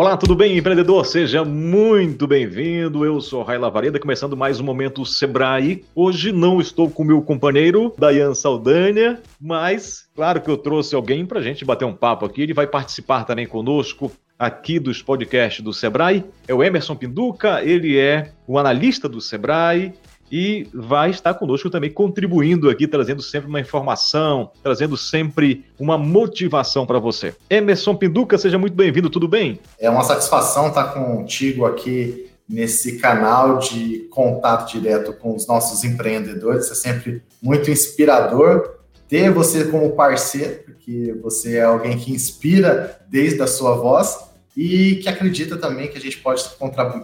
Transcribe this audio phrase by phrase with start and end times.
[0.00, 1.04] Olá, tudo bem, empreendedor?
[1.04, 3.04] Seja muito bem-vindo.
[3.04, 5.84] Eu sou Raila Vareda, começando mais um Momento Sebrae.
[5.94, 11.38] Hoje não estou com meu companheiro, Dayan Saldanha, mas claro que eu trouxe alguém para
[11.38, 12.40] a gente bater um papo aqui.
[12.40, 16.24] Ele vai participar também conosco aqui dos podcasts do Sebrae.
[16.48, 19.92] É o Emerson Pinduca, ele é o analista do Sebrae,
[20.30, 26.86] e vai estar conosco também contribuindo aqui, trazendo sempre uma informação, trazendo sempre uma motivação
[26.86, 27.34] para você.
[27.48, 29.58] Emerson Pinduca, seja muito bem-vindo, tudo bem?
[29.78, 36.70] É uma satisfação estar contigo aqui nesse canal de contato direto com os nossos empreendedores.
[36.70, 43.40] É sempre muito inspirador ter você como parceiro, porque você é alguém que inspira desde
[43.42, 44.18] a sua voz
[44.56, 46.44] e que acredita também que a gente pode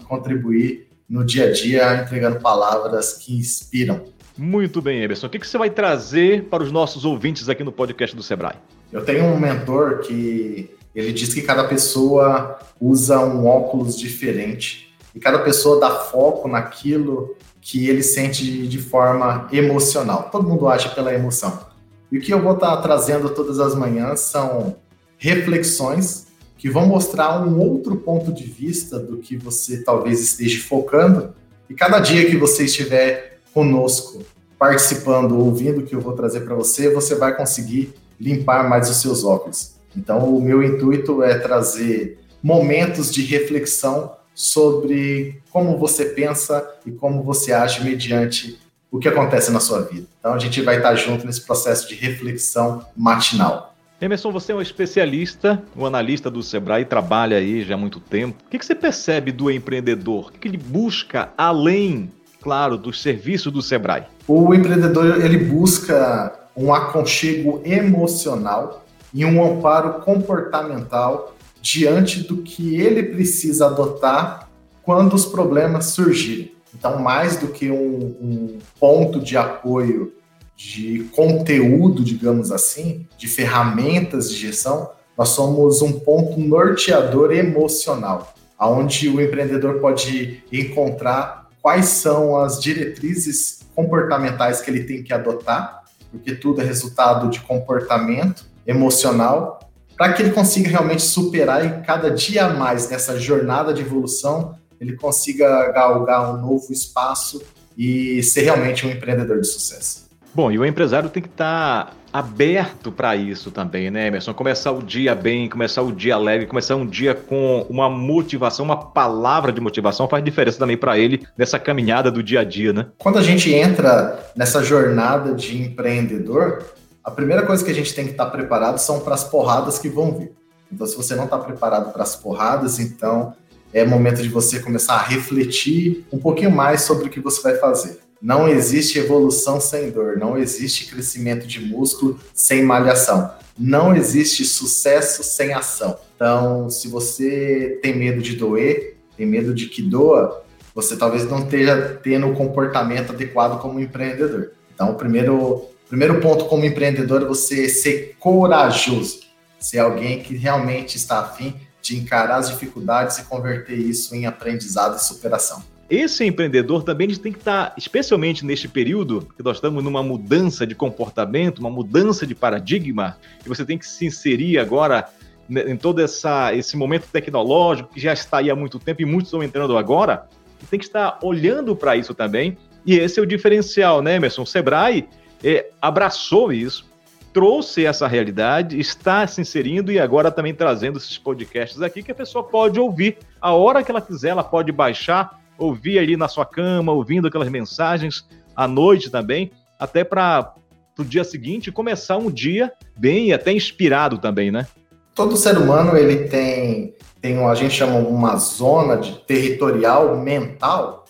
[0.08, 4.04] contribuir no dia a dia, entregando palavras que inspiram.
[4.36, 5.26] Muito bem, Emerson.
[5.26, 8.56] O que, você vai trazer para os nossos ouvintes aqui no podcast do Sebrae?
[8.92, 15.20] Eu tenho um mentor que ele diz que cada pessoa usa um óculos diferente e
[15.20, 20.28] cada pessoa dá foco naquilo que ele sente de forma emocional.
[20.30, 21.66] Todo mundo age pela emoção.
[22.12, 24.76] E o que eu vou estar trazendo todas as manhãs são
[25.18, 26.26] reflexões
[26.66, 31.32] que vão mostrar um outro ponto de vista do que você talvez esteja focando.
[31.70, 34.24] E cada dia que você estiver conosco,
[34.58, 38.96] participando, ouvindo o que eu vou trazer para você, você vai conseguir limpar mais os
[38.96, 39.76] seus óculos.
[39.96, 47.22] Então, o meu intuito é trazer momentos de reflexão sobre como você pensa e como
[47.22, 48.58] você age mediante
[48.90, 50.08] o que acontece na sua vida.
[50.18, 53.75] Então, a gente vai estar junto nesse processo de reflexão matinal.
[53.98, 58.36] Emerson, você é um especialista, um analista do Sebrae, trabalha aí já há muito tempo.
[58.46, 60.26] O que, você percebe do empreendedor?
[60.26, 64.04] O que, ele busca além, claro, dos serviços do Sebrae?
[64.28, 68.84] O empreendedor ele busca um aconchego emocional
[69.14, 74.50] e um amparo comportamental diante do que ele precisa adotar
[74.82, 76.52] quando os problemas surgirem.
[76.74, 80.12] Então, mais do que um, um ponto de apoio
[80.56, 89.08] de conteúdo, digamos assim, de ferramentas de gestão, nós somos um ponto norteador emocional, aonde
[89.08, 96.34] o empreendedor pode encontrar quais são as diretrizes comportamentais que ele tem que adotar, porque
[96.34, 99.60] tudo é resultado de comportamento emocional,
[99.96, 104.94] para que ele consiga realmente superar e cada dia mais nessa jornada de evolução ele
[104.94, 107.42] consiga galgar um novo espaço
[107.76, 110.05] e ser realmente um empreendedor de sucesso.
[110.36, 114.34] Bom, e o empresário tem que estar tá aberto para isso também, né, Emerson?
[114.34, 118.76] Começar o dia bem, começar o dia leve, começar um dia com uma motivação, uma
[118.76, 122.88] palavra de motivação faz diferença também para ele nessa caminhada do dia a dia, né?
[122.98, 126.64] Quando a gente entra nessa jornada de empreendedor,
[127.02, 129.78] a primeira coisa que a gente tem que estar tá preparado são para as porradas
[129.78, 130.32] que vão vir.
[130.70, 133.32] Então, se você não está preparado para as porradas, então
[133.72, 137.54] é momento de você começar a refletir um pouquinho mais sobre o que você vai
[137.54, 138.04] fazer.
[138.20, 145.22] Não existe evolução sem dor, não existe crescimento de músculo sem malhação, não existe sucesso
[145.22, 145.98] sem ação.
[146.14, 150.42] Então, se você tem medo de doer, tem medo de que doa,
[150.74, 154.52] você talvez não esteja tendo o comportamento adequado como empreendedor.
[154.74, 159.20] Então, o primeiro, primeiro ponto como empreendedor é você ser corajoso,
[159.58, 164.96] ser alguém que realmente está afim de encarar as dificuldades e converter isso em aprendizado
[164.96, 165.62] e superação.
[165.88, 170.74] Esse empreendedor também tem que estar, especialmente neste período, que nós estamos numa mudança de
[170.74, 175.08] comportamento, uma mudança de paradigma, e você tem que se inserir agora
[175.48, 179.04] né, em todo essa, esse momento tecnológico que já está aí há muito tempo e
[179.04, 180.26] muitos estão entrando agora,
[180.58, 182.58] você tem que estar olhando para isso também.
[182.84, 184.42] E esse é o diferencial, né, Emerson?
[184.42, 185.08] O Sebrae
[185.44, 186.90] é, abraçou isso,
[187.32, 192.14] trouxe essa realidade, está se inserindo e agora também trazendo esses podcasts aqui que a
[192.14, 196.44] pessoa pode ouvir a hora que ela quiser, ela pode baixar ouvir ali na sua
[196.44, 200.54] cama, ouvindo aquelas mensagens à noite também, até para
[200.98, 204.66] o dia seguinte começar um dia bem e até inspirado também, né?
[205.14, 211.06] Todo ser humano ele tem tem a gente chama uma zona de territorial mental,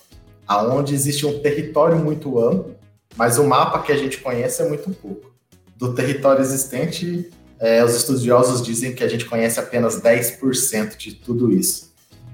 [0.47, 2.75] aonde existe um território muito amplo,
[3.15, 5.31] mas o mapa que a gente conhece é muito pouco.
[5.75, 7.29] Do território existente,
[7.59, 11.93] é, os estudiosos dizem que a gente conhece apenas 10% de tudo isso.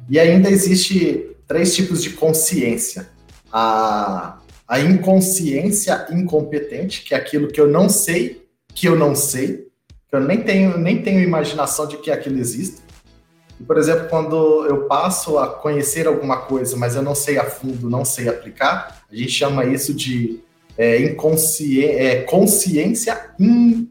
[0.09, 3.09] E ainda existe três tipos de consciência.
[3.51, 9.67] A, a inconsciência incompetente, que é aquilo que eu não sei, que eu não sei,
[10.09, 12.81] que eu nem tenho, nem tenho imaginação de que aquilo existe.
[13.61, 17.45] E, por exemplo, quando eu passo a conhecer alguma coisa, mas eu não sei a
[17.45, 20.39] fundo, não sei aplicar, a gente chama isso de
[20.75, 23.87] é, é, consciência in...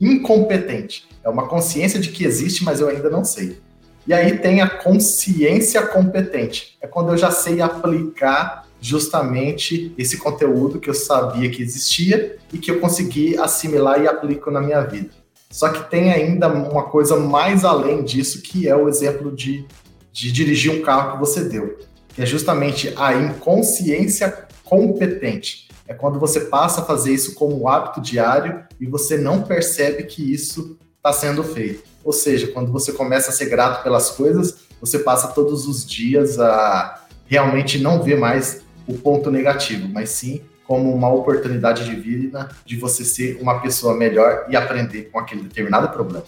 [0.00, 1.06] incompetente.
[1.22, 3.62] É uma consciência de que existe, mas eu ainda não sei.
[4.06, 6.76] E aí tem a consciência competente.
[6.80, 12.58] É quando eu já sei aplicar justamente esse conteúdo que eu sabia que existia e
[12.58, 15.08] que eu consegui assimilar e aplico na minha vida.
[15.50, 19.64] Só que tem ainda uma coisa mais além disso, que é o exemplo de,
[20.12, 21.78] de dirigir um carro que você deu,
[22.08, 25.68] que é justamente a inconsciência competente.
[25.86, 30.32] É quando você passa a fazer isso como hábito diário e você não percebe que
[30.32, 31.82] isso está sendo feito.
[32.02, 36.40] Ou seja, quando você começa a ser grato pelas coisas, você passa todos os dias
[36.40, 42.48] a realmente não ver mais o ponto negativo, mas sim como uma oportunidade de vida
[42.64, 46.24] de você ser uma pessoa melhor e aprender com aquele determinado problema.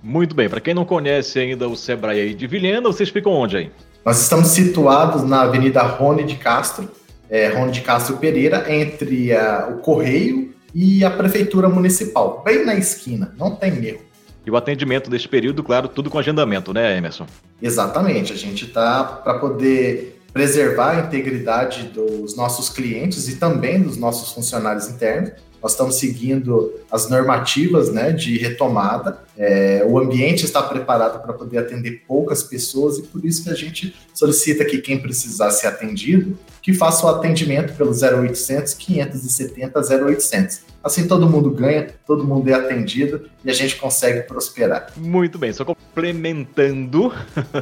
[0.00, 3.70] Muito bem, para quem não conhece ainda o Sebrae de Vilhena, vocês ficam onde aí?
[4.04, 6.88] Nós estamos situados na Avenida Rony de Castro,
[7.28, 12.76] é, Rony de Castro Pereira, entre a, o Correio e a Prefeitura Municipal, bem na
[12.76, 14.11] esquina, não tem erro.
[14.44, 17.26] E o atendimento desse período, claro, tudo com agendamento, né, Emerson?
[17.60, 23.96] Exatamente, a gente está para poder preservar a integridade dos nossos clientes e também dos
[23.96, 25.32] nossos funcionários internos.
[25.62, 29.22] Nós estamos seguindo as normativas né, de retomada.
[29.38, 33.54] É, o ambiente está preparado para poder atender poucas pessoas e por isso que a
[33.54, 40.71] gente solicita que quem precisar ser atendido, que faça o atendimento pelo 0800 570 0800.
[40.82, 44.88] Assim todo mundo ganha, todo mundo é atendido e a gente consegue prosperar.
[44.96, 47.12] Muito bem, só complementando,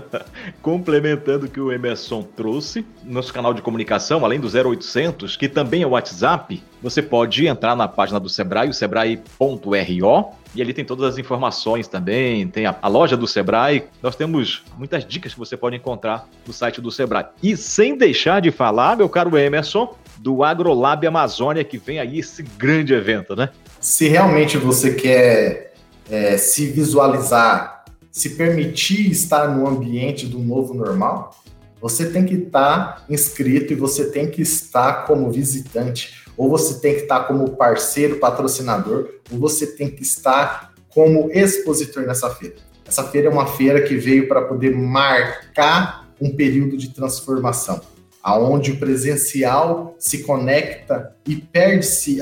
[0.62, 5.82] complementando o que o Emerson trouxe, nosso canal de comunicação, além do 0800, que também
[5.82, 10.84] é o WhatsApp, você pode entrar na página do Sebrae, o sebrae.ro, e ali tem
[10.84, 13.84] todas as informações também, tem a, a, loja do Sebrae.
[14.02, 17.26] Nós temos muitas dicas que você pode encontrar no site do Sebrae.
[17.42, 22.42] E sem deixar de falar, meu caro Emerson, do AgroLab Amazônia, que vem aí esse
[22.42, 23.48] grande evento, né?
[23.80, 25.72] Se realmente você quer
[26.10, 31.34] é, se visualizar, se permitir estar no ambiente do novo normal,
[31.80, 36.96] você tem que estar inscrito e você tem que estar como visitante, ou você tem
[36.96, 42.56] que estar como parceiro, patrocinador, ou você tem que estar como expositor nessa feira.
[42.86, 47.80] Essa feira é uma feira que veio para poder marcar um período de transformação
[48.22, 52.20] aonde o presencial se conecta e perde-se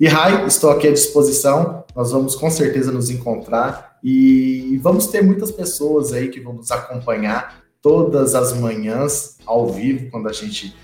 [0.03, 1.86] E Rai, estou aqui à disposição.
[1.95, 6.72] Nós vamos com certeza nos encontrar e vamos ter muitas pessoas aí que vão nos
[6.72, 10.75] acompanhar todas as manhãs ao vivo quando a gente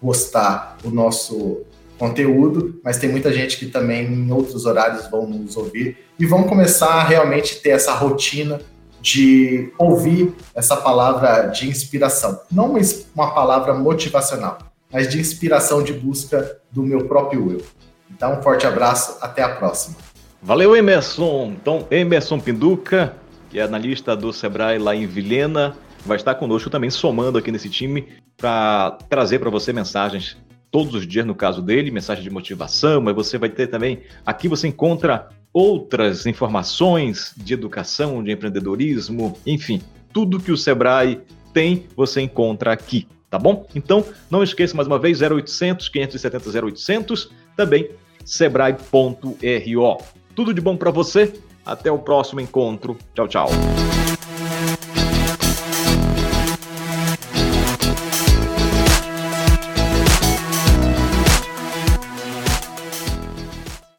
[0.00, 1.62] postar o nosso
[1.96, 6.42] conteúdo, mas tem muita gente que também em outros horários vão nos ouvir e vão
[6.42, 8.60] começar a realmente ter essa rotina
[9.00, 12.40] de ouvir essa palavra de inspiração.
[12.50, 12.80] Não uma,
[13.14, 14.58] uma palavra motivacional,
[14.92, 17.84] mas de inspiração de busca do meu próprio eu.
[18.14, 19.96] Então, um forte abraço, até a próxima.
[20.40, 21.54] Valeu, Emerson.
[21.60, 23.14] Então, Emerson Pinduca,
[23.50, 27.68] que é analista do Sebrae lá em Vilhena, vai estar conosco também, somando aqui nesse
[27.68, 30.36] time, para trazer para você mensagens
[30.70, 34.48] todos os dias no caso dele, mensagem de motivação, mas você vai ter também, aqui
[34.48, 39.80] você encontra outras informações de educação, de empreendedorismo, enfim,
[40.12, 41.20] tudo que o Sebrae
[41.52, 43.66] tem, você encontra aqui, tá bom?
[43.74, 47.88] Então, não esqueça mais uma vez 0800 570 0800, também
[48.24, 49.98] sebrae.ro.
[50.34, 51.32] Tudo de bom para você.
[51.64, 52.96] Até o próximo encontro.
[53.14, 53.48] Tchau, tchau.